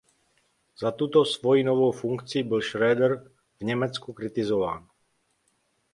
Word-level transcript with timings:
Za 0.81 0.91
tuto 1.01 1.21
svoji 1.25 1.63
novou 1.63 1.91
funkci 1.91 2.43
byl 2.43 2.59
Schröder 2.61 3.29
v 3.59 3.63
Německu 3.63 4.13
kritizován. 4.13 4.87